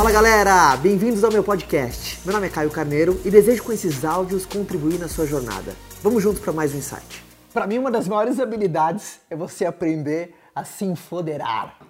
[0.00, 2.20] Fala galera, bem-vindos ao meu podcast.
[2.24, 5.76] Meu nome é Caio Carneiro e desejo com esses áudios contribuir na sua jornada.
[6.02, 7.22] Vamos juntos para mais um insight.
[7.52, 11.89] Para mim, uma das maiores habilidades é você aprender a se enfoderar.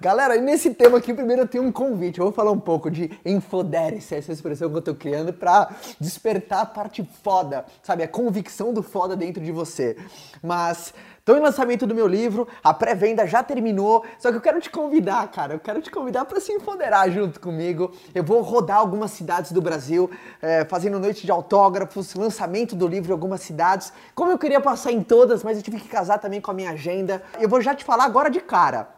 [0.00, 2.18] Galera, nesse tema aqui, primeiro eu tenho um convite.
[2.18, 5.70] Eu vou falar um pouco de enfodere-se, essa expressão que eu tô criando para
[6.00, 8.02] despertar a parte foda, sabe?
[8.02, 9.96] A convicção do foda dentro de você.
[10.42, 10.92] Mas
[11.26, 14.70] Estou em lançamento do meu livro, a pré-venda já terminou, só que eu quero te
[14.70, 17.90] convidar, cara, eu quero te convidar para se empoderar junto comigo.
[18.14, 20.08] Eu vou rodar algumas cidades do Brasil,
[20.40, 23.92] é, fazendo noite de autógrafos, lançamento do livro em algumas cidades.
[24.14, 26.70] Como eu queria passar em todas, mas eu tive que casar também com a minha
[26.70, 27.20] agenda.
[27.40, 28.88] Eu vou já te falar agora de cara,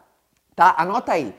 [0.59, 0.75] tá?
[0.77, 1.33] Anota aí.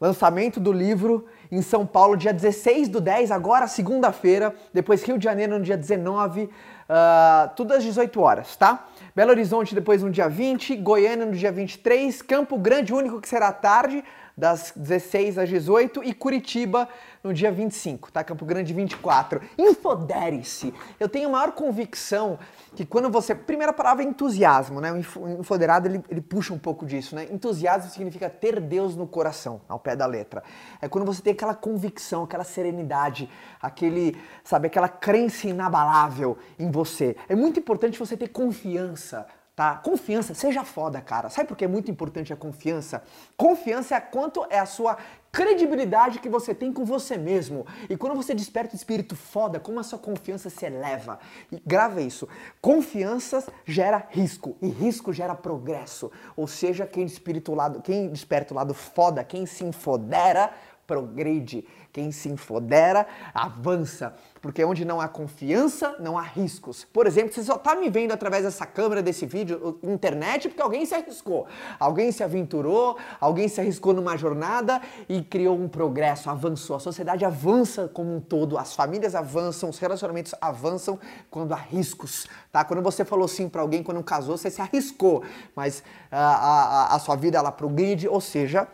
[0.00, 4.54] Lançamento do livro em São Paulo, dia 16 do 10, agora segunda-feira.
[4.72, 6.50] Depois Rio de Janeiro no dia 19, uh,
[6.88, 8.86] ah, tudo às 18 horas, tá?
[9.16, 13.50] Belo Horizonte depois no dia 20, Goiânia no dia 23, Campo Grande, único que será
[13.50, 14.04] tarde,
[14.42, 16.88] das 16 às 18 e Curitiba
[17.22, 18.24] no dia 25, tá?
[18.24, 19.40] Campo Grande 24.
[19.56, 20.74] Infodere-se.
[20.98, 22.40] Eu tenho maior convicção
[22.74, 23.36] que quando você.
[23.36, 24.90] Primeira palavra é entusiasmo, né?
[24.90, 27.28] O infoderado ele, ele puxa um pouco disso, né?
[27.30, 30.42] Entusiasmo significa ter Deus no coração, ao pé da letra.
[30.80, 37.14] É quando você tem aquela convicção, aquela serenidade, aquele, sabe, aquela crença inabalável em você.
[37.28, 39.76] É muito importante você ter confiança tá?
[39.76, 41.28] Confiança, seja foda, cara.
[41.28, 43.02] Sabe por que é muito importante a confiança?
[43.36, 44.96] Confiança é quanto é a sua
[45.30, 47.66] credibilidade que você tem com você mesmo.
[47.88, 51.18] E quando você desperta o espírito foda, como a sua confiança se eleva.
[51.50, 52.28] E grava isso.
[52.60, 56.10] Confiança gera risco e risco gera progresso.
[56.36, 60.52] Ou seja, quem desperta o lado, quem desperta o lado foda, quem se enfodera,
[60.92, 61.66] progride.
[61.90, 64.14] Quem se enfodera, avança.
[64.42, 66.84] Porque onde não há confiança, não há riscos.
[66.84, 70.84] Por exemplo, você só está me vendo através dessa câmera, desse vídeo, internet, porque alguém
[70.84, 71.46] se arriscou.
[71.78, 76.76] Alguém se aventurou, alguém se arriscou numa jornada e criou um progresso, avançou.
[76.76, 80.98] A sociedade avança como um todo, as famílias avançam, os relacionamentos avançam
[81.30, 82.26] quando há riscos.
[82.50, 82.64] Tá?
[82.64, 85.22] Quando você falou sim para alguém, quando casou, você se arriscou.
[85.54, 88.66] Mas a, a, a sua vida, ela progride, ou seja,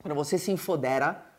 [0.00, 1.31] quando você se enfodera,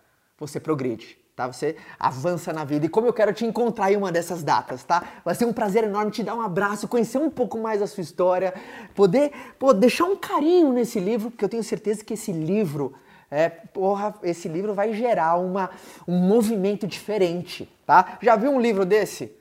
[0.48, 1.48] você progride, tá?
[1.48, 2.86] Você avança na vida.
[2.86, 5.04] E como eu quero te encontrar em uma dessas datas, tá?
[5.24, 8.02] Vai ser um prazer enorme te dar um abraço, conhecer um pouco mais a sua
[8.02, 8.54] história,
[8.94, 12.94] poder pô, deixar um carinho nesse livro, porque eu tenho certeza que esse livro
[13.32, 15.72] é, porra, esse livro vai gerar uma,
[16.08, 18.20] um movimento diferente, tá?
[18.22, 19.36] Já viu um livro desse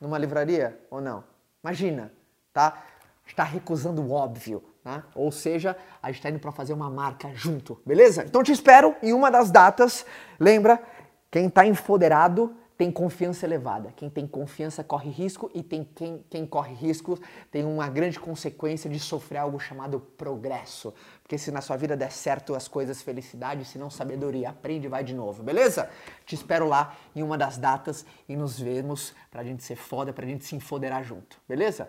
[0.00, 1.22] numa livraria ou não?
[1.62, 2.10] Imagina,
[2.54, 2.82] tá?
[3.26, 4.64] Está recusando o óbvio.
[4.84, 5.02] Né?
[5.14, 8.24] Ou seja, a gente está indo para fazer uma marca junto, beleza?
[8.24, 10.04] Então te espero em uma das datas.
[10.38, 10.82] Lembra,
[11.30, 13.92] quem está empoderado tem confiança elevada.
[13.94, 17.16] Quem tem confiança corre risco e tem quem, quem corre risco
[17.48, 20.92] tem uma grande consequência de sofrer algo chamado progresso.
[21.22, 24.90] Porque se na sua vida der certo as coisas, felicidade, se não sabedoria, aprende e
[24.90, 25.88] vai de novo, beleza?
[26.26, 30.26] Te espero lá em uma das datas e nos vemos pra gente ser foda, pra
[30.26, 31.88] gente se empoderar junto, beleza?